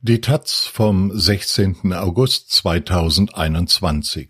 Die 0.00 0.20
taz 0.20 0.64
vom 0.72 1.10
16. 1.12 1.92
August 1.92 2.52
2021 2.52 4.28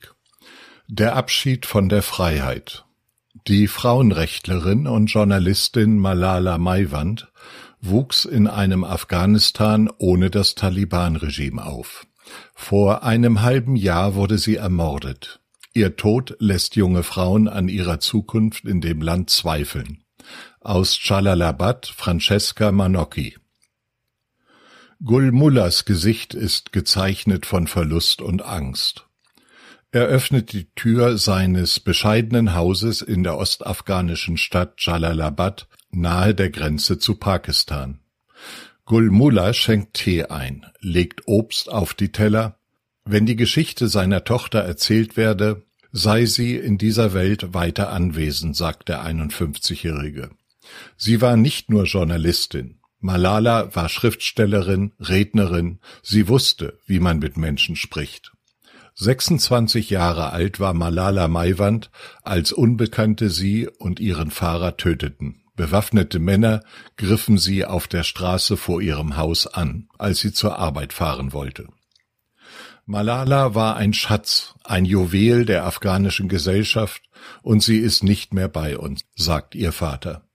Der 0.86 1.14
Abschied 1.14 1.66
von 1.66 1.90
der 1.90 2.00
Freiheit 2.00 2.86
Die 3.46 3.68
Frauenrechtlerin 3.68 4.86
und 4.86 5.08
Journalistin 5.08 5.98
Malala 5.98 6.56
Maiwand 6.56 7.30
wuchs 7.82 8.24
in 8.24 8.46
einem 8.46 8.82
Afghanistan 8.82 9.90
ohne 9.98 10.30
das 10.30 10.54
Taliban-Regime 10.54 11.62
auf. 11.62 12.06
Vor 12.54 13.02
einem 13.02 13.42
halben 13.42 13.76
Jahr 13.76 14.14
wurde 14.14 14.38
sie 14.38 14.56
ermordet. 14.56 15.40
Ihr 15.74 15.96
Tod 15.96 16.34
lässt 16.38 16.76
junge 16.76 17.02
Frauen 17.02 17.46
an 17.46 17.68
ihrer 17.68 18.00
Zukunft 18.00 18.64
in 18.64 18.80
dem 18.80 19.02
Land 19.02 19.28
zweifeln. 19.28 20.02
Aus 20.62 20.98
Jalalabad 21.06 21.86
Francesca 21.94 22.72
Manocchi 22.72 23.36
Gulmullahs 25.04 25.84
Gesicht 25.84 26.34
ist 26.34 26.72
gezeichnet 26.72 27.46
von 27.46 27.68
Verlust 27.68 28.20
und 28.20 28.42
Angst. 28.42 29.06
Er 29.92 30.06
öffnet 30.06 30.52
die 30.52 30.66
Tür 30.74 31.18
seines 31.18 31.78
bescheidenen 31.78 32.54
Hauses 32.54 33.00
in 33.00 33.22
der 33.22 33.38
ostafghanischen 33.38 34.36
Stadt 34.36 34.74
Jalalabad 34.78 35.68
nahe 35.92 36.34
der 36.34 36.50
Grenze 36.50 36.98
zu 36.98 37.14
Pakistan. 37.14 38.00
Gulmullah 38.86 39.52
schenkt 39.52 39.94
Tee 39.94 40.24
ein, 40.24 40.66
legt 40.80 41.28
Obst 41.28 41.70
auf 41.70 41.94
die 41.94 42.10
Teller. 42.10 42.58
Wenn 43.04 43.24
die 43.24 43.36
Geschichte 43.36 43.86
seiner 43.86 44.24
Tochter 44.24 44.60
erzählt 44.60 45.16
werde, 45.16 45.62
sei 45.92 46.26
sie 46.26 46.56
in 46.56 46.76
dieser 46.76 47.14
Welt 47.14 47.54
weiter 47.54 47.92
anwesend, 47.92 48.56
sagt 48.56 48.88
der 48.88 49.06
51-Jährige. 49.06 50.30
Sie 50.96 51.20
war 51.20 51.36
nicht 51.36 51.70
nur 51.70 51.84
Journalistin. 51.84 52.77
Malala 53.00 53.74
war 53.74 53.88
Schriftstellerin, 53.88 54.92
Rednerin, 54.98 55.78
sie 56.02 56.28
wusste, 56.28 56.78
wie 56.86 56.98
man 56.98 57.20
mit 57.20 57.36
Menschen 57.36 57.76
spricht. 57.76 58.32
26 58.96 59.90
Jahre 59.90 60.32
alt 60.32 60.58
war 60.58 60.74
Malala 60.74 61.28
Maiwand, 61.28 61.90
als 62.24 62.52
Unbekannte 62.52 63.30
sie 63.30 63.68
und 63.68 64.00
ihren 64.00 64.32
Fahrer 64.32 64.76
töteten. 64.76 65.44
Bewaffnete 65.54 66.18
Männer 66.18 66.62
griffen 66.96 67.38
sie 67.38 67.64
auf 67.64 67.86
der 67.86 68.02
Straße 68.02 68.56
vor 68.56 68.80
ihrem 68.80 69.16
Haus 69.16 69.46
an, 69.46 69.88
als 69.98 70.18
sie 70.18 70.32
zur 70.32 70.58
Arbeit 70.58 70.92
fahren 70.92 71.32
wollte. 71.32 71.68
Malala 72.86 73.54
war 73.54 73.76
ein 73.76 73.92
Schatz, 73.92 74.54
ein 74.64 74.84
Juwel 74.84 75.44
der 75.44 75.64
afghanischen 75.64 76.28
Gesellschaft, 76.28 77.02
und 77.42 77.62
sie 77.62 77.78
ist 77.78 78.02
nicht 78.02 78.34
mehr 78.34 78.48
bei 78.48 78.78
uns, 78.78 79.02
sagt 79.14 79.54
ihr 79.54 79.72
Vater. 79.72 80.27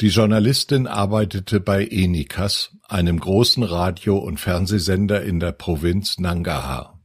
Die 0.00 0.08
Journalistin 0.08 0.86
arbeitete 0.86 1.60
bei 1.60 1.86
Enikas, 1.86 2.70
einem 2.88 3.20
großen 3.20 3.62
Radio- 3.62 4.18
und 4.18 4.40
Fernsehsender 4.40 5.22
in 5.22 5.38
der 5.38 5.52
Provinz 5.52 6.18
Nangarhar. 6.18 7.00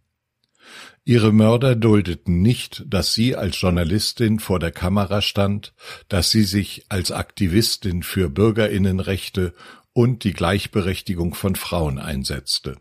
Ihre 1.03 1.31
Mörder 1.31 1.75
duldeten 1.75 2.41
nicht, 2.41 2.83
dass 2.87 3.13
sie 3.13 3.35
als 3.35 3.61
Journalistin 3.61 4.39
vor 4.39 4.59
der 4.59 4.71
Kamera 4.71 5.21
stand, 5.21 5.73
dass 6.09 6.31
sie 6.31 6.43
sich 6.43 6.85
als 6.89 7.11
Aktivistin 7.11 8.03
für 8.03 8.29
Bürgerinnenrechte 8.29 9.53
und 9.93 10.25
die 10.25 10.33
Gleichberechtigung 10.33 11.33
von 11.33 11.55
Frauen 11.55 11.97
einsetzte. 11.97 12.77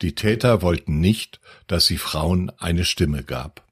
Die 0.00 0.14
Täter 0.14 0.62
wollten 0.62 1.00
nicht, 1.00 1.40
dass 1.66 1.86
sie 1.86 1.98
Frauen 1.98 2.50
eine 2.58 2.84
Stimme 2.86 3.24
gab. 3.24 3.66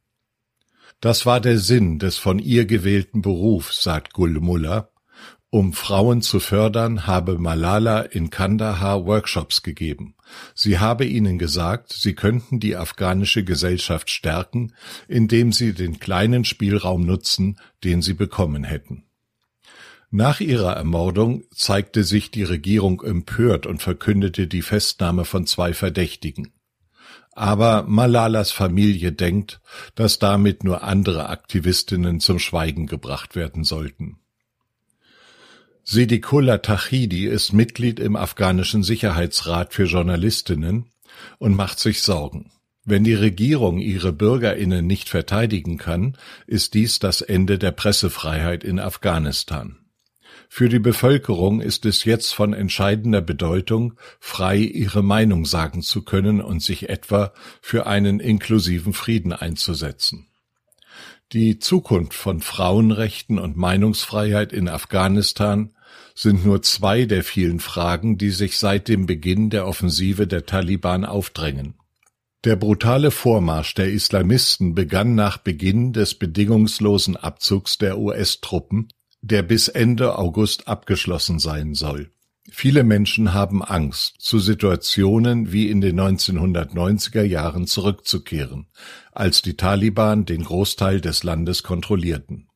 Das 1.00 1.24
war 1.24 1.40
der 1.40 1.58
Sinn 1.58 1.98
des 1.98 2.18
von 2.18 2.38
ihr 2.38 2.66
gewählten 2.66 3.22
Berufs, 3.22 3.82
sagt 3.82 4.12
Gul 4.12 4.38
Mullah, 4.40 4.90
um 5.50 5.72
Frauen 5.72 6.20
zu 6.20 6.40
fördern, 6.40 7.06
habe 7.06 7.38
Malala 7.38 8.00
in 8.02 8.28
Kandahar 8.28 9.06
Workshops 9.06 9.62
gegeben. 9.62 10.14
Sie 10.54 10.78
habe 10.78 11.06
ihnen 11.06 11.38
gesagt, 11.38 11.92
sie 11.92 12.14
könnten 12.14 12.60
die 12.60 12.76
afghanische 12.76 13.44
Gesellschaft 13.44 14.10
stärken, 14.10 14.74
indem 15.06 15.52
sie 15.52 15.72
den 15.72 15.98
kleinen 15.98 16.44
Spielraum 16.44 17.06
nutzen, 17.06 17.58
den 17.82 18.02
sie 18.02 18.14
bekommen 18.14 18.64
hätten. 18.64 19.04
Nach 20.10 20.40
ihrer 20.40 20.72
Ermordung 20.74 21.44
zeigte 21.54 22.02
sich 22.04 22.30
die 22.30 22.42
Regierung 22.42 23.02
empört 23.02 23.66
und 23.66 23.82
verkündete 23.82 24.46
die 24.46 24.62
Festnahme 24.62 25.24
von 25.24 25.46
zwei 25.46 25.74
Verdächtigen. 25.74 26.52
Aber 27.32 27.84
Malalas 27.84 28.50
Familie 28.50 29.12
denkt, 29.12 29.60
dass 29.94 30.18
damit 30.18 30.64
nur 30.64 30.82
andere 30.82 31.28
Aktivistinnen 31.28 32.20
zum 32.20 32.38
Schweigen 32.38 32.86
gebracht 32.86 33.36
werden 33.36 33.64
sollten. 33.64 34.18
Siddiqullah 35.90 36.58
Tachidi 36.58 37.24
ist 37.24 37.54
Mitglied 37.54 37.98
im 37.98 38.14
afghanischen 38.14 38.82
Sicherheitsrat 38.82 39.72
für 39.72 39.84
Journalistinnen 39.84 40.90
und 41.38 41.56
macht 41.56 41.78
sich 41.78 42.02
Sorgen. 42.02 42.50
Wenn 42.84 43.04
die 43.04 43.14
Regierung 43.14 43.78
ihre 43.78 44.12
Bürgerinnen 44.12 44.86
nicht 44.86 45.08
verteidigen 45.08 45.78
kann, 45.78 46.18
ist 46.46 46.74
dies 46.74 46.98
das 46.98 47.22
Ende 47.22 47.58
der 47.58 47.70
Pressefreiheit 47.70 48.64
in 48.64 48.78
Afghanistan. 48.80 49.78
Für 50.50 50.68
die 50.68 50.78
Bevölkerung 50.78 51.62
ist 51.62 51.86
es 51.86 52.04
jetzt 52.04 52.34
von 52.34 52.52
entscheidender 52.52 53.22
Bedeutung, 53.22 53.94
frei 54.20 54.58
ihre 54.58 55.02
Meinung 55.02 55.46
sagen 55.46 55.80
zu 55.80 56.02
können 56.02 56.42
und 56.42 56.62
sich 56.62 56.90
etwa 56.90 57.32
für 57.62 57.86
einen 57.86 58.20
inklusiven 58.20 58.92
Frieden 58.92 59.32
einzusetzen. 59.32 60.26
Die 61.32 61.58
Zukunft 61.58 62.12
von 62.12 62.40
Frauenrechten 62.40 63.38
und 63.38 63.56
Meinungsfreiheit 63.56 64.52
in 64.52 64.68
Afghanistan 64.68 65.72
sind 66.18 66.44
nur 66.44 66.62
zwei 66.62 67.04
der 67.04 67.22
vielen 67.22 67.60
Fragen, 67.60 68.18
die 68.18 68.30
sich 68.30 68.58
seit 68.58 68.88
dem 68.88 69.06
Beginn 69.06 69.50
der 69.50 69.68
Offensive 69.68 70.26
der 70.26 70.46
Taliban 70.46 71.04
aufdrängen. 71.04 71.74
Der 72.42 72.56
brutale 72.56 73.12
Vormarsch 73.12 73.74
der 73.74 73.92
Islamisten 73.92 74.74
begann 74.74 75.14
nach 75.14 75.38
Beginn 75.38 75.92
des 75.92 76.16
bedingungslosen 76.16 77.16
Abzugs 77.16 77.78
der 77.78 77.98
US-Truppen, 77.98 78.88
der 79.20 79.42
bis 79.42 79.68
Ende 79.68 80.18
August 80.18 80.66
abgeschlossen 80.66 81.38
sein 81.38 81.74
soll. 81.74 82.10
Viele 82.50 82.82
Menschen 82.82 83.32
haben 83.32 83.62
Angst, 83.62 84.16
zu 84.18 84.40
Situationen 84.40 85.52
wie 85.52 85.68
in 85.68 85.80
den 85.80 86.00
1990er 86.00 87.22
Jahren 87.22 87.68
zurückzukehren, 87.68 88.66
als 89.12 89.40
die 89.42 89.56
Taliban 89.56 90.24
den 90.24 90.42
Großteil 90.42 91.00
des 91.00 91.22
Landes 91.22 91.62
kontrollierten. 91.62 92.47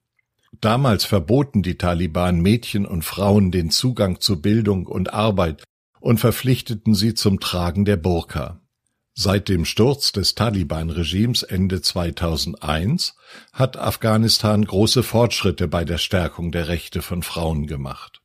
Damals 0.61 1.05
verboten 1.05 1.63
die 1.63 1.77
Taliban 1.77 2.41
Mädchen 2.41 2.87
und 2.87 3.05
Frauen 3.05 3.51
den 3.51 3.71
Zugang 3.71 4.21
zu 4.21 4.41
Bildung 4.41 4.87
und 4.87 5.13
Arbeit 5.13 5.65
und 6.01 6.19
verpflichteten 6.19 6.95
sie 6.95 7.15
zum 7.15 7.41
Tragen 7.41 7.85
der 7.85 7.97
Burka. 7.97 8.61
Seit 9.15 9.49
dem 9.49 9.67
Sturz 9.67 10.13
des 10.13 10.35
Taliban-Regimes 10.35 11.43
Ende 11.43 11.83
2001 11.83 13.15
hat 13.53 13.77
Afghanistan 13.77 14.65
große 14.65 15.03
Fortschritte 15.03 15.69
bei 15.69 15.85
der 15.85 15.99
Stärkung 15.99 16.51
der 16.51 16.69
Rechte 16.69 17.03
von 17.03 17.23
Frauen 17.23 17.67
gemacht. 17.67 18.23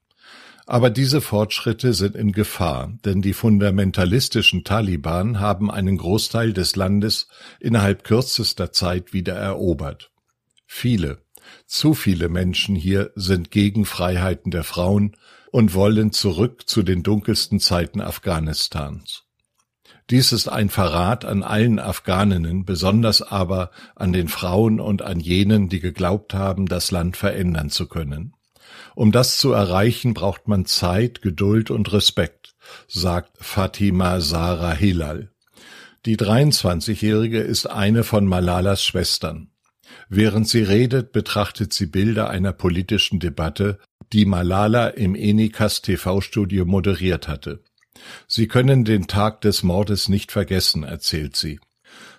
Aber 0.65 0.89
diese 0.89 1.21
Fortschritte 1.21 1.93
sind 1.93 2.15
in 2.15 2.31
Gefahr, 2.31 2.93
denn 3.05 3.21
die 3.21 3.33
fundamentalistischen 3.33 4.63
Taliban 4.63 5.39
haben 5.39 5.71
einen 5.71 5.97
Großteil 5.97 6.53
des 6.53 6.75
Landes 6.75 7.27
innerhalb 7.59 8.03
kürzester 8.03 8.71
Zeit 8.71 9.13
wieder 9.13 9.35
erobert. 9.35 10.11
Viele, 10.65 11.21
zu 11.65 11.93
viele 11.93 12.29
Menschen 12.29 12.75
hier 12.75 13.11
sind 13.15 13.51
gegen 13.51 13.85
Freiheiten 13.85 14.51
der 14.51 14.63
Frauen 14.63 15.15
und 15.51 15.73
wollen 15.73 16.11
zurück 16.11 16.67
zu 16.67 16.83
den 16.83 17.03
dunkelsten 17.03 17.59
Zeiten 17.59 18.01
Afghanistans. 18.01 19.23
Dies 20.09 20.31
ist 20.31 20.47
ein 20.47 20.69
Verrat 20.69 21.25
an 21.25 21.43
allen 21.43 21.79
Afghaninnen, 21.79 22.63
besonders 22.63 23.21
aber 23.21 23.71
an 23.95 24.13
den 24.13 24.29
Frauen 24.29 24.79
und 24.79 25.01
an 25.01 25.19
jenen, 25.19 25.67
die 25.67 25.81
geglaubt 25.81 26.33
haben, 26.33 26.65
das 26.65 26.91
Land 26.91 27.17
verändern 27.17 27.69
zu 27.69 27.87
können. 27.87 28.33
Um 28.95 29.11
das 29.11 29.37
zu 29.37 29.51
erreichen, 29.51 30.13
braucht 30.13 30.47
man 30.47 30.65
Zeit, 30.65 31.21
Geduld 31.21 31.71
und 31.71 31.91
Respekt, 31.91 32.55
sagt 32.87 33.37
Fatima 33.39 34.21
Sarah 34.21 34.73
Hilal. 34.73 35.31
Die 36.05 36.15
23-Jährige 36.15 37.39
ist 37.39 37.65
eine 37.65 38.03
von 38.05 38.25
Malalas 38.25 38.83
Schwestern. 38.83 39.51
Während 40.09 40.47
sie 40.47 40.61
redet, 40.61 41.11
betrachtet 41.11 41.73
sie 41.73 41.85
Bilder 41.87 42.29
einer 42.29 42.53
politischen 42.53 43.19
Debatte, 43.19 43.79
die 44.13 44.25
Malala 44.25 44.87
im 44.87 45.15
Enikas 45.15 45.81
TV-Studio 45.81 46.65
moderiert 46.65 47.27
hatte. 47.27 47.63
Sie 48.27 48.47
können 48.47 48.85
den 48.85 49.07
Tag 49.07 49.41
des 49.41 49.63
Mordes 49.63 50.07
nicht 50.07 50.31
vergessen, 50.31 50.83
erzählt 50.83 51.35
sie. 51.35 51.59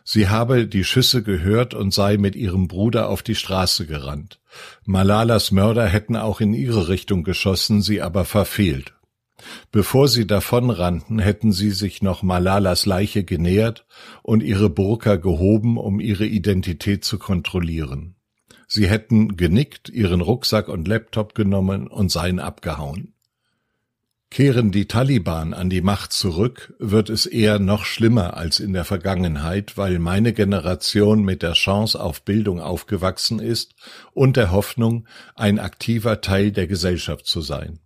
Sie 0.05 0.29
habe 0.29 0.67
die 0.67 0.85
Schüsse 0.85 1.23
gehört 1.23 1.75
und 1.75 1.93
sei 1.93 2.17
mit 2.17 2.35
ihrem 2.35 2.67
Bruder 2.67 3.09
auf 3.09 3.23
die 3.23 3.35
Straße 3.35 3.87
gerannt. 3.87 4.41
Malalas 4.85 5.51
Mörder 5.51 5.87
hätten 5.87 6.17
auch 6.17 6.41
in 6.41 6.55
ihre 6.55 6.89
Richtung 6.89 7.25
geschossen, 7.25 7.83
sie 7.83 8.01
aber 8.01 8.25
verfehlt. 8.25 8.95
Bevor 9.71 10.09
sie 10.09 10.27
davonrannten, 10.27 11.19
hätten 11.19 11.53
sie 11.53 11.71
sich 11.71 12.03
noch 12.03 12.23
Malalas 12.23 12.87
Leiche 12.87 13.25
genähert 13.25 13.87
und 14.23 14.43
ihre 14.43 14.71
Burka 14.71 15.17
gehoben, 15.17 15.77
um 15.77 16.01
ihre 16.01 16.27
Identität 16.27 17.05
zu 17.05 17.19
kontrollieren. 17.19 18.17
Sie 18.67 18.89
hätten 18.89 19.37
genickt, 19.37 19.89
ihren 19.89 20.21
Rucksack 20.21 20.69
und 20.69 20.87
Laptop 20.87 21.35
genommen 21.35 21.87
und 21.87 22.11
seien 22.11 22.39
abgehauen. 22.39 23.15
Kehren 24.31 24.73
die 24.73 24.87
Taliban 24.87 25.55
an 25.55 25.71
die 25.71 25.81
Macht 25.81 26.13
zurück, 26.13 26.75
wird 26.79 27.09
es 27.09 27.25
eher 27.25 27.59
noch 27.59 27.87
schlimmer 27.87 28.37
als 28.37 28.61
in 28.61 28.75
der 28.75 28.85
Vergangenheit, 28.85 29.79
weil 29.79 29.99
meine 29.99 30.35
Generation 30.35 31.23
mit 31.23 31.43
der 31.43 31.55
Chance 31.55 31.99
auf 31.99 32.23
Bildung 32.23 32.61
aufgewachsen 32.61 33.39
ist 33.39 33.75
und 34.13 34.37
der 34.37 34.53
Hoffnung, 34.53 35.09
ein 35.35 35.59
aktiver 35.59 36.21
Teil 36.21 36.53
der 36.53 36.67
Gesellschaft 36.67 37.27
zu 37.27 37.41
sein. 37.41 37.81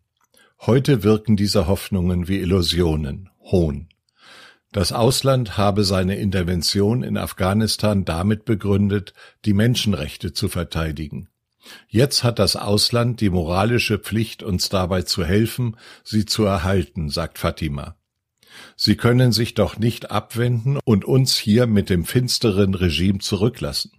Heute 0.64 1.02
wirken 1.02 1.36
diese 1.36 1.66
Hoffnungen 1.66 2.28
wie 2.28 2.38
Illusionen, 2.38 3.30
Hohn. 3.40 3.88
Das 4.70 4.92
Ausland 4.92 5.56
habe 5.56 5.82
seine 5.82 6.14
Intervention 6.18 7.02
in 7.02 7.18
Afghanistan 7.18 8.04
damit 8.04 8.44
begründet, 8.44 9.12
die 9.44 9.54
Menschenrechte 9.54 10.32
zu 10.32 10.48
verteidigen. 10.48 11.28
Jetzt 11.88 12.22
hat 12.22 12.38
das 12.38 12.54
Ausland 12.54 13.20
die 13.20 13.30
moralische 13.30 13.98
Pflicht, 13.98 14.44
uns 14.44 14.68
dabei 14.68 15.02
zu 15.02 15.24
helfen, 15.24 15.76
sie 16.04 16.26
zu 16.26 16.44
erhalten, 16.44 17.08
sagt 17.08 17.38
Fatima. 17.38 17.96
Sie 18.76 18.94
können 18.96 19.32
sich 19.32 19.54
doch 19.54 19.78
nicht 19.78 20.12
abwenden 20.12 20.78
und 20.84 21.04
uns 21.04 21.36
hier 21.36 21.66
mit 21.66 21.90
dem 21.90 22.04
finsteren 22.04 22.76
Regime 22.76 23.18
zurücklassen. 23.18 23.90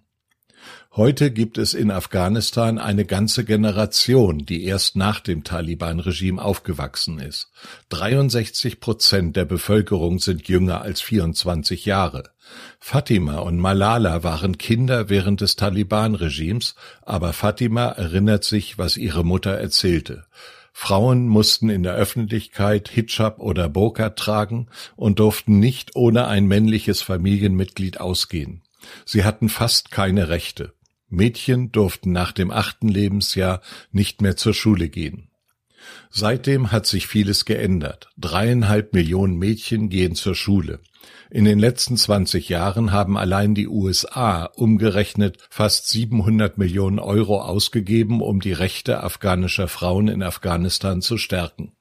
Heute 0.95 1.31
gibt 1.31 1.57
es 1.57 1.73
in 1.73 1.89
Afghanistan 1.89 2.77
eine 2.77 3.03
ganze 3.03 3.45
Generation, 3.45 4.45
die 4.45 4.63
erst 4.63 4.95
nach 4.95 5.21
dem 5.21 5.43
Taliban-Regime 5.43 6.39
aufgewachsen 6.39 7.17
ist. 7.17 7.49
63 7.89 8.79
Prozent 8.79 9.35
der 9.35 9.45
Bevölkerung 9.45 10.19
sind 10.19 10.47
jünger 10.47 10.83
als 10.83 11.01
24 11.01 11.85
Jahre. 11.85 12.25
Fatima 12.79 13.39
und 13.39 13.57
Malala 13.57 14.21
waren 14.21 14.59
Kinder 14.59 15.09
während 15.09 15.41
des 15.41 15.55
Taliban-Regimes, 15.55 16.75
aber 17.01 17.33
Fatima 17.33 17.87
erinnert 17.87 18.43
sich, 18.43 18.77
was 18.77 18.95
ihre 18.95 19.25
Mutter 19.25 19.53
erzählte. 19.53 20.27
Frauen 20.73 21.27
mussten 21.27 21.71
in 21.71 21.81
der 21.81 21.95
Öffentlichkeit 21.95 22.87
Hijab 22.89 23.39
oder 23.39 23.67
Burka 23.67 24.11
tragen 24.11 24.67
und 24.95 25.17
durften 25.17 25.57
nicht 25.57 25.95
ohne 25.95 26.27
ein 26.27 26.45
männliches 26.45 27.01
Familienmitglied 27.01 27.99
ausgehen. 27.99 28.61
Sie 29.05 29.23
hatten 29.23 29.49
fast 29.49 29.89
keine 29.89 30.29
Rechte. 30.29 30.71
Mädchen 31.13 31.71
durften 31.71 32.12
nach 32.12 32.31
dem 32.31 32.51
achten 32.51 32.88
Lebensjahr 32.88 33.62
nicht 33.92 34.21
mehr 34.21 34.36
zur 34.36 34.54
Schule 34.54 34.89
gehen. 34.89 35.30
Seitdem 36.10 36.71
hat 36.71 36.86
sich 36.86 37.07
vieles 37.07 37.45
geändert. 37.45 38.10
Dreieinhalb 38.18 38.94
Millionen 38.94 39.38
Mädchen 39.38 39.89
gehen 39.89 40.15
zur 40.15 40.36
Schule. 40.36 40.80
In 41.30 41.45
den 41.45 41.60
letzten 41.60 41.98
20 41.98 42.50
Jahren 42.50 42.92
haben 42.92 43.18
allein 43.18 43.56
die 43.56 43.68
USA 43.68 44.45
umgerechnet 44.45 45.38
fast 45.50 45.89
700 45.89 46.57
Millionen 46.57 47.00
Euro 47.00 47.42
ausgegeben, 47.42 48.21
um 48.21 48.39
die 48.39 48.54
Rechte 48.54 49.04
afghanischer 49.04 49.68
Frauen 49.68 50.07
in 50.07 50.21
Afghanistan 50.21 51.01
zu 51.01 51.18
stärken. 51.18 51.74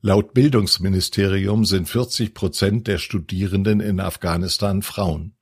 Laut 0.00 0.34
Bildungsministerium 0.34 1.64
sind 1.64 1.88
40 1.88 2.34
Prozent 2.34 2.88
der 2.88 2.98
Studierenden 2.98 3.80
in 3.80 4.00
Afghanistan 4.00 4.82
Frauen. 4.82 5.33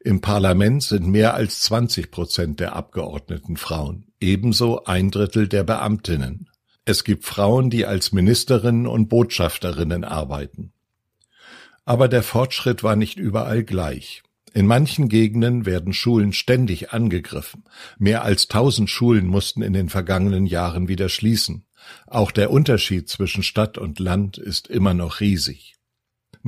Im 0.00 0.20
Parlament 0.20 0.84
sind 0.84 1.08
mehr 1.08 1.34
als 1.34 1.60
20 1.60 2.10
Prozent 2.10 2.60
der 2.60 2.76
Abgeordneten 2.76 3.56
Frauen, 3.56 4.06
ebenso 4.20 4.84
ein 4.84 5.10
Drittel 5.10 5.48
der 5.48 5.64
Beamtinnen. 5.64 6.48
Es 6.84 7.02
gibt 7.02 7.24
Frauen, 7.24 7.68
die 7.68 7.84
als 7.84 8.12
Ministerinnen 8.12 8.86
und 8.86 9.08
Botschafterinnen 9.08 10.04
arbeiten. 10.04 10.72
Aber 11.84 12.08
der 12.08 12.22
Fortschritt 12.22 12.82
war 12.82 12.96
nicht 12.96 13.18
überall 13.18 13.64
gleich. 13.64 14.22
In 14.54 14.66
manchen 14.66 15.08
Gegenden 15.08 15.66
werden 15.66 15.92
Schulen 15.92 16.32
ständig 16.32 16.92
angegriffen. 16.92 17.64
Mehr 17.98 18.22
als 18.22 18.48
tausend 18.48 18.90
Schulen 18.90 19.26
mussten 19.26 19.62
in 19.62 19.72
den 19.72 19.88
vergangenen 19.88 20.46
Jahren 20.46 20.88
wieder 20.88 21.08
schließen. 21.08 21.66
Auch 22.06 22.30
der 22.30 22.50
Unterschied 22.50 23.08
zwischen 23.08 23.42
Stadt 23.42 23.78
und 23.78 23.98
Land 23.98 24.38
ist 24.38 24.68
immer 24.68 24.94
noch 24.94 25.20
riesig. 25.20 25.77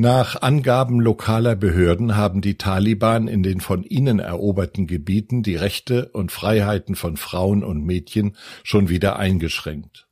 Nach 0.02 0.40
Angaben 0.40 0.98
lokaler 0.98 1.54
Behörden 1.54 2.16
haben 2.16 2.40
die 2.40 2.56
Taliban 2.56 3.28
in 3.28 3.42
den 3.42 3.60
von 3.60 3.84
ihnen 3.84 4.18
eroberten 4.18 4.86
Gebieten 4.86 5.42
die 5.42 5.56
Rechte 5.56 6.08
und 6.14 6.32
Freiheiten 6.32 6.94
von 6.94 7.18
Frauen 7.18 7.62
und 7.62 7.84
Mädchen 7.84 8.34
schon 8.64 8.88
wieder 8.88 9.18
eingeschränkt. 9.18 10.08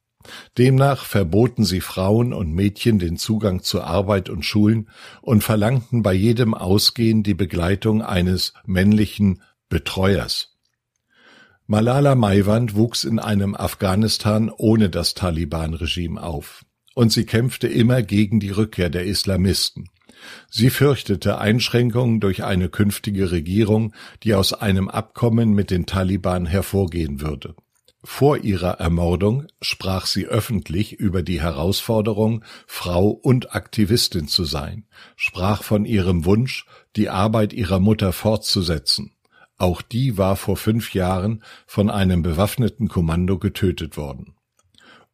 Demnach 0.58 1.06
verboten 1.06 1.64
sie 1.64 1.80
Frauen 1.80 2.34
und 2.34 2.52
Mädchen 2.52 2.98
den 2.98 3.16
Zugang 3.16 3.62
zu 3.62 3.80
Arbeit 3.80 4.28
und 4.28 4.44
Schulen 4.44 4.90
und 5.22 5.42
verlangten 5.42 6.02
bei 6.02 6.12
jedem 6.12 6.52
Ausgehen 6.52 7.22
die 7.22 7.32
Begleitung 7.32 8.02
eines 8.02 8.52
männlichen 8.66 9.40
Betreuers. 9.70 10.58
Malala 11.66 12.14
Maiwand 12.14 12.74
wuchs 12.74 13.04
in 13.04 13.18
einem 13.18 13.54
Afghanistan 13.54 14.50
ohne 14.54 14.90
das 14.90 15.14
Taliban-Regime 15.14 16.22
auf 16.22 16.66
und 16.98 17.12
sie 17.12 17.26
kämpfte 17.26 17.68
immer 17.68 18.02
gegen 18.02 18.40
die 18.40 18.50
Rückkehr 18.50 18.90
der 18.90 19.04
Islamisten. 19.04 19.88
Sie 20.50 20.68
fürchtete 20.68 21.38
Einschränkungen 21.38 22.18
durch 22.18 22.42
eine 22.42 22.68
künftige 22.68 23.30
Regierung, 23.30 23.94
die 24.24 24.34
aus 24.34 24.52
einem 24.52 24.88
Abkommen 24.88 25.52
mit 25.52 25.70
den 25.70 25.86
Taliban 25.86 26.44
hervorgehen 26.44 27.20
würde. 27.20 27.54
Vor 28.02 28.38
ihrer 28.38 28.80
Ermordung 28.80 29.46
sprach 29.62 30.06
sie 30.06 30.26
öffentlich 30.26 30.94
über 30.94 31.22
die 31.22 31.40
Herausforderung, 31.40 32.44
Frau 32.66 33.10
und 33.10 33.54
Aktivistin 33.54 34.26
zu 34.26 34.42
sein, 34.42 34.88
sprach 35.14 35.62
von 35.62 35.84
ihrem 35.84 36.24
Wunsch, 36.24 36.66
die 36.96 37.10
Arbeit 37.10 37.52
ihrer 37.52 37.78
Mutter 37.78 38.12
fortzusetzen. 38.12 39.12
Auch 39.56 39.82
die 39.82 40.18
war 40.18 40.34
vor 40.34 40.56
fünf 40.56 40.94
Jahren 40.94 41.44
von 41.64 41.90
einem 41.90 42.22
bewaffneten 42.22 42.88
Kommando 42.88 43.38
getötet 43.38 43.96
worden. 43.96 44.34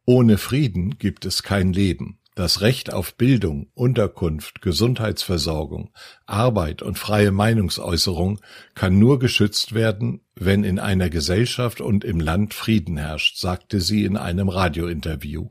Ohne 0.05 0.37
Frieden 0.37 0.99
gibt 0.99 1.25
es 1.25 1.41
kein 1.41 1.73
Leben. 1.73 2.19
Das 2.35 2.61
Recht 2.61 2.93
auf 2.93 3.15
Bildung, 3.15 3.71
Unterkunft, 3.73 4.61
Gesundheitsversorgung, 4.61 5.89
Arbeit 6.25 6.81
und 6.81 6.99
freie 6.99 7.31
Meinungsäußerung 7.31 8.39
kann 8.75 8.99
nur 8.99 9.19
geschützt 9.19 9.73
werden, 9.73 10.21
wenn 10.35 10.63
in 10.63 10.77
einer 10.77 11.09
Gesellschaft 11.09 11.81
und 11.81 12.03
im 12.03 12.19
Land 12.19 12.53
Frieden 12.53 12.97
herrscht, 12.97 13.37
sagte 13.37 13.79
sie 13.79 14.03
in 14.03 14.15
einem 14.17 14.49
Radiointerview. 14.49 15.47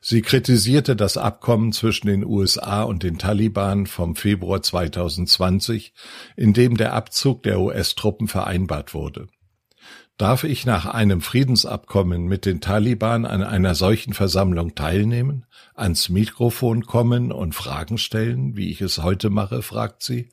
Sie 0.00 0.22
kritisierte 0.22 0.96
das 0.96 1.16
Abkommen 1.16 1.72
zwischen 1.72 2.06
den 2.06 2.24
USA 2.24 2.84
und 2.84 3.02
den 3.02 3.18
Taliban 3.18 3.86
vom 3.86 4.16
Februar 4.16 4.62
2020, 4.62 5.92
in 6.36 6.52
dem 6.52 6.76
der 6.76 6.94
Abzug 6.94 7.42
der 7.42 7.60
US-Truppen 7.60 8.28
vereinbart 8.28 8.94
wurde. 8.94 9.26
Darf 10.22 10.44
ich 10.44 10.66
nach 10.66 10.86
einem 10.86 11.20
Friedensabkommen 11.20 12.26
mit 12.26 12.46
den 12.46 12.60
Taliban 12.60 13.24
an 13.26 13.42
einer 13.42 13.74
solchen 13.74 14.12
Versammlung 14.12 14.76
teilnehmen, 14.76 15.46
ans 15.74 16.10
Mikrofon 16.10 16.86
kommen 16.86 17.32
und 17.32 17.56
Fragen 17.56 17.98
stellen, 17.98 18.56
wie 18.56 18.70
ich 18.70 18.80
es 18.82 19.02
heute 19.02 19.30
mache, 19.30 19.62
fragt 19.62 20.04
sie. 20.04 20.28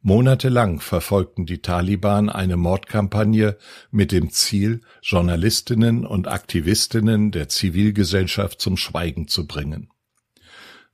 Monatelang 0.00 0.80
verfolgten 0.80 1.44
die 1.44 1.60
Taliban 1.60 2.30
eine 2.30 2.56
Mordkampagne 2.56 3.58
mit 3.90 4.10
dem 4.10 4.30
Ziel, 4.30 4.80
Journalistinnen 5.02 6.06
und 6.06 6.26
Aktivistinnen 6.26 7.30
der 7.30 7.50
Zivilgesellschaft 7.50 8.58
zum 8.58 8.78
Schweigen 8.78 9.28
zu 9.28 9.46
bringen. 9.46 9.90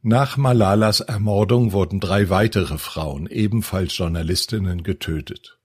Nach 0.02 0.36
Malalas 0.36 0.98
Ermordung 0.98 1.70
wurden 1.70 2.00
drei 2.00 2.28
weitere 2.28 2.78
Frauen, 2.78 3.28
ebenfalls 3.28 3.96
Journalistinnen, 3.96 4.82
getötet. 4.82 5.60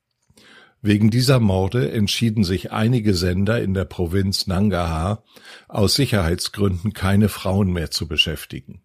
Wegen 0.83 1.11
dieser 1.11 1.39
Morde 1.39 1.91
entschieden 1.91 2.43
sich 2.43 2.71
einige 2.71 3.13
Sender 3.13 3.61
in 3.61 3.75
der 3.75 3.85
Provinz 3.85 4.47
Nangarhar 4.47 5.23
aus 5.67 5.93
Sicherheitsgründen 5.93 6.93
keine 6.93 7.29
Frauen 7.29 7.71
mehr 7.71 7.91
zu 7.91 8.07
beschäftigen. 8.07 8.81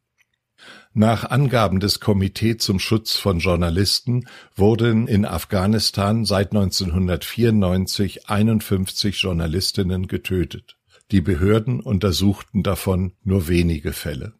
Nach 0.92 1.24
Angaben 1.24 1.80
des 1.80 2.00
Komitee 2.00 2.56
zum 2.56 2.78
Schutz 2.78 3.16
von 3.16 3.38
Journalisten 3.38 4.26
wurden 4.54 5.06
in 5.08 5.24
Afghanistan 5.24 6.24
seit 6.24 6.52
1994 6.52 8.28
51 8.28 9.20
Journalistinnen 9.20 10.06
getötet. 10.06 10.76
Die 11.10 11.20
Behörden 11.20 11.80
untersuchten 11.80 12.62
davon 12.62 13.12
nur 13.22 13.48
wenige 13.48 13.92
Fälle. 13.92 14.34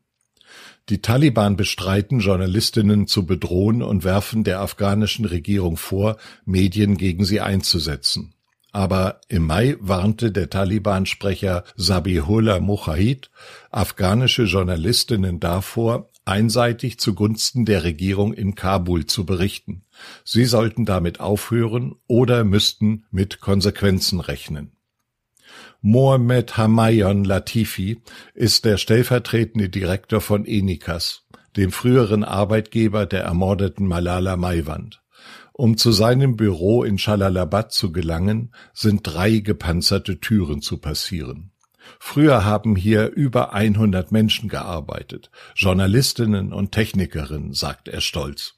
Die 0.89 1.03
Taliban 1.03 1.57
bestreiten, 1.57 2.21
Journalistinnen 2.21 3.09
zu 3.09 3.27
bedrohen 3.27 3.83
und 3.83 4.05
werfen 4.05 4.45
der 4.45 4.61
afghanischen 4.61 5.25
Regierung 5.25 5.77
vor, 5.77 6.17
Medien 6.45 6.97
gegen 6.97 7.25
sie 7.25 7.41
einzusetzen. 7.41 8.35
Aber 8.71 9.21
im 9.29 9.47
Mai 9.47 9.77
warnte 9.81 10.31
der 10.31 10.49
Taliban-Sprecher 10.49 11.65
Sabihullah 11.77 12.61
Mujahid 12.61 13.31
afghanische 13.71 14.45
Journalistinnen 14.45 15.41
davor, 15.41 16.11
einseitig 16.25 17.01
zugunsten 17.01 17.65
der 17.65 17.83
Regierung 17.83 18.33
in 18.33 18.55
Kabul 18.55 19.07
zu 19.07 19.25
berichten. 19.25 19.83
Sie 20.25 20.45
sollten 20.45 20.85
damit 20.85 21.21
aufhören 21.21 21.97
oder 22.07 22.45
müssten 22.45 23.07
mit 23.11 23.41
Konsequenzen 23.41 24.21
rechnen. 24.21 24.76
Mohamed 25.83 26.57
Hamayon 26.57 27.25
Latifi 27.25 28.01
ist 28.35 28.65
der 28.65 28.77
stellvertretende 28.77 29.69
Direktor 29.69 30.21
von 30.21 30.45
Enikas, 30.45 31.27
dem 31.57 31.71
früheren 31.71 32.25
Arbeitgeber 32.25 33.07
der 33.07 33.23
ermordeten 33.23 33.87
Malala 33.87 34.37
Maiwand. 34.37 35.03
Um 35.53 35.77
zu 35.77 35.93
seinem 35.93 36.37
Büro 36.37 36.83
in 36.85 36.97
Jalalabad 36.99 37.73
zu 37.73 37.93
gelangen, 37.93 38.53
sind 38.75 39.01
drei 39.05 39.39
gepanzerte 39.39 40.21
Türen 40.21 40.61
zu 40.61 40.79
passieren. 40.79 41.53
Früher 41.99 42.45
haben 42.45 42.77
hier 42.77 43.11
über 43.13 43.55
100 43.55 44.13
Menschen 44.13 44.49
gearbeitet, 44.49 45.31
Journalistinnen 45.55 46.53
und 46.53 46.73
Technikerinnen, 46.73 47.53
sagt 47.53 47.89
er 47.89 48.01
stolz. 48.01 48.55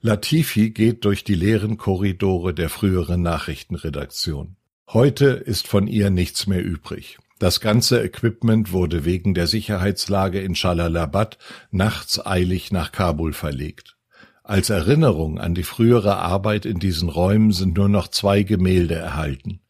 Latifi 0.00 0.70
geht 0.70 1.04
durch 1.04 1.24
die 1.24 1.34
leeren 1.34 1.76
Korridore 1.78 2.54
der 2.54 2.68
früheren 2.68 3.22
Nachrichtenredaktion. 3.22 4.56
Heute 4.90 5.26
ist 5.26 5.68
von 5.68 5.86
ihr 5.86 6.08
nichts 6.08 6.46
mehr 6.46 6.64
übrig. 6.64 7.18
Das 7.38 7.60
ganze 7.60 8.02
Equipment 8.02 8.72
wurde 8.72 9.04
wegen 9.04 9.34
der 9.34 9.46
Sicherheitslage 9.46 10.40
in 10.40 10.54
Jalalabad 10.54 11.36
nachts 11.70 12.24
eilig 12.24 12.72
nach 12.72 12.90
Kabul 12.90 13.34
verlegt. 13.34 13.98
Als 14.44 14.70
Erinnerung 14.70 15.38
an 15.38 15.54
die 15.54 15.62
frühere 15.62 16.16
Arbeit 16.16 16.64
in 16.64 16.78
diesen 16.78 17.10
Räumen 17.10 17.52
sind 17.52 17.76
nur 17.76 17.90
noch 17.90 18.08
zwei 18.08 18.44
Gemälde 18.44 18.94
erhalten. 18.94 19.60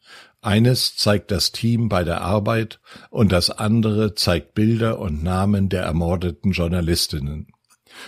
Eines 0.41 0.95
zeigt 0.95 1.31
das 1.31 1.51
Team 1.51 1.89
bei 1.89 2.05
der 2.05 2.21
Arbeit 2.21 2.79
und 3.09 3.33
das 3.33 3.49
andere 3.49 4.15
zeigt 4.15 4.53
Bilder 4.53 4.99
und 4.99 5.21
Namen 5.21 5.67
der 5.67 5.83
ermordeten 5.83 6.53
Journalistinnen. 6.53 7.47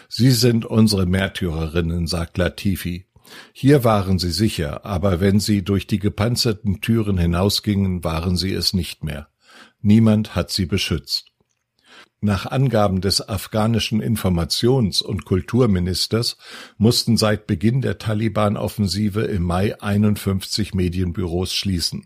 Sie 0.08 0.32
sind 0.32 0.65
unsere 0.65 1.06
Märtyrerinnen, 1.06 2.08
sagt 2.08 2.38
Latifi. 2.38 3.06
Hier 3.53 3.83
waren 3.83 4.19
sie 4.19 4.31
sicher, 4.31 4.85
aber 4.85 5.19
wenn 5.19 5.39
sie 5.39 5.63
durch 5.63 5.88
die 5.88 6.00
gepanzerten 6.00 6.81
Türen 6.81 7.17
hinausgingen, 7.17 8.03
waren 8.03 8.38
sie 8.38 8.53
es 8.53 8.73
nicht 8.73 9.03
mehr. 9.03 9.29
Niemand 9.81 10.35
hat 10.35 10.51
sie 10.51 10.65
beschützt. 10.65 11.31
Nach 12.23 12.45
Angaben 12.45 13.01
des 13.01 13.27
afghanischen 13.27 14.00
Informations- 14.00 15.01
und 15.01 15.25
Kulturministers 15.25 16.38
mussten 16.77 17.17
seit 17.17 17.47
Beginn 17.47 17.81
der 17.81 17.97
Taliban-Offensive 17.97 19.21
im 19.21 19.41
Mai 19.41 19.81
51 19.81 20.75
Medienbüros 20.75 21.51
schließen. 21.53 22.05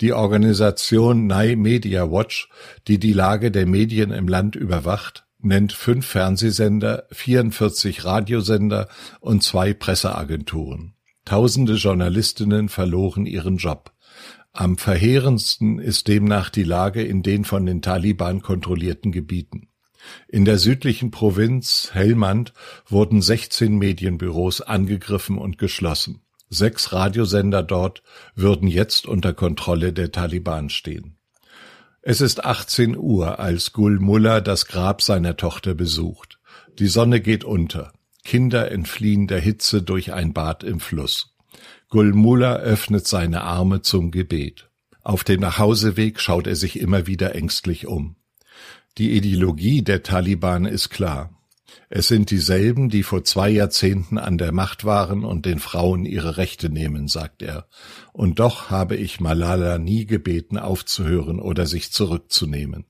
Die 0.00 0.12
Organisation 0.12 1.26
Nye 1.28 1.56
Media 1.56 2.10
Watch, 2.10 2.48
die 2.88 2.98
die 2.98 3.12
Lage 3.12 3.52
der 3.52 3.66
Medien 3.66 4.10
im 4.10 4.26
Land 4.26 4.56
überwacht, 4.56 5.24
nennt 5.44 5.72
fünf 5.72 6.06
Fernsehsender, 6.06 7.04
44 7.10 8.04
Radiosender 8.04 8.88
und 9.20 9.42
zwei 9.42 9.74
Presseagenturen. 9.74 10.94
Tausende 11.24 11.74
Journalistinnen 11.74 12.68
verloren 12.68 13.26
ihren 13.26 13.56
Job. 13.56 13.92
Am 14.52 14.78
verheerendsten 14.78 15.78
ist 15.78 16.06
demnach 16.06 16.50
die 16.50 16.62
Lage 16.62 17.02
in 17.02 17.22
den 17.22 17.44
von 17.44 17.66
den 17.66 17.82
Taliban 17.82 18.40
kontrollierten 18.40 19.10
Gebieten. 19.10 19.68
In 20.28 20.44
der 20.44 20.58
südlichen 20.58 21.10
Provinz 21.10 21.90
Helmand 21.92 22.52
wurden 22.86 23.22
16 23.22 23.76
Medienbüros 23.76 24.60
angegriffen 24.60 25.38
und 25.38 25.58
geschlossen. 25.58 26.20
Sechs 26.50 26.92
Radiosender 26.92 27.62
dort 27.62 28.02
würden 28.34 28.68
jetzt 28.68 29.06
unter 29.06 29.32
Kontrolle 29.32 29.92
der 29.92 30.12
Taliban 30.12 30.70
stehen. 30.70 31.13
Es 32.06 32.20
ist 32.20 32.44
18 32.44 32.98
Uhr, 32.98 33.38
als 33.38 33.72
Gul 33.72 33.98
Mullah 33.98 34.42
das 34.42 34.66
Grab 34.66 35.00
seiner 35.00 35.38
Tochter 35.38 35.72
besucht. 35.72 36.38
Die 36.78 36.86
Sonne 36.86 37.22
geht 37.22 37.44
unter. 37.44 37.92
Kinder 38.24 38.70
entfliehen 38.70 39.26
der 39.26 39.40
Hitze 39.40 39.80
durch 39.80 40.12
ein 40.12 40.34
Bad 40.34 40.64
im 40.64 40.80
Fluss. 40.80 41.34
Gulmula 41.88 42.56
öffnet 42.56 43.06
seine 43.06 43.40
Arme 43.40 43.80
zum 43.80 44.10
Gebet. 44.10 44.68
Auf 45.02 45.24
dem 45.24 45.40
Nachhauseweg 45.40 46.20
schaut 46.20 46.46
er 46.46 46.56
sich 46.56 46.78
immer 46.78 47.06
wieder 47.06 47.34
ängstlich 47.34 47.86
um. 47.86 48.16
Die 48.98 49.12
Ideologie 49.12 49.80
der 49.80 50.02
Taliban 50.02 50.66
ist 50.66 50.90
klar. 50.90 51.33
Es 51.90 52.08
sind 52.08 52.30
dieselben, 52.30 52.88
die 52.88 53.02
vor 53.02 53.24
zwei 53.24 53.50
Jahrzehnten 53.50 54.18
an 54.18 54.38
der 54.38 54.52
Macht 54.52 54.84
waren 54.84 55.24
und 55.24 55.46
den 55.46 55.58
Frauen 55.58 56.04
ihre 56.04 56.36
Rechte 56.36 56.70
nehmen, 56.70 57.08
sagt 57.08 57.42
er. 57.42 57.66
Und 58.12 58.40
doch 58.40 58.70
habe 58.70 58.96
ich 58.96 59.20
Malala 59.20 59.78
nie 59.78 60.06
gebeten, 60.06 60.58
aufzuhören 60.58 61.38
oder 61.38 61.66
sich 61.66 61.92
zurückzunehmen. 61.92 62.86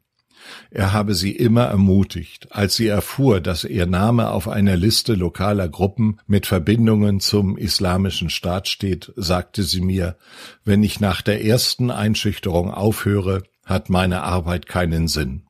Er 0.71 0.93
habe 0.93 1.14
sie 1.14 1.33
immer 1.33 1.64
ermutigt. 1.64 2.49
Als 2.50 2.76
sie 2.76 2.87
erfuhr, 2.87 3.41
dass 3.41 3.64
ihr 3.64 3.87
Name 3.87 4.31
auf 4.31 4.49
einer 4.49 4.76
Liste 4.76 5.14
lokaler 5.14 5.69
Gruppen 5.69 6.19
mit 6.26 6.47
Verbindungen 6.47 7.21
zum 7.21 7.57
Islamischen 7.57 8.31
Staat 8.31 8.69
steht, 8.69 9.12
sagte 9.17 9.62
sie 9.62 9.81
mir, 9.81 10.17
wenn 10.64 10.83
ich 10.83 11.00
nach 11.00 11.23
der 11.23 11.45
ersten 11.45 11.91
Einschüchterung 11.91 12.71
aufhöre, 12.71 13.43
hat 13.64 13.88
meine 13.88 14.23
Arbeit 14.23 14.67
keinen 14.67 15.09
Sinn. 15.09 15.44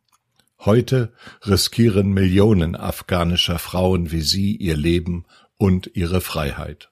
Heute 0.65 1.13
riskieren 1.43 2.13
Millionen 2.13 2.75
afghanischer 2.75 3.59
Frauen 3.59 4.11
wie 4.13 4.23
sie 4.23 4.57
ihr 4.57 4.77
Leben 4.77 5.27
und 5.59 5.91
ihre 5.95 6.23
Freiheit. 6.23 6.91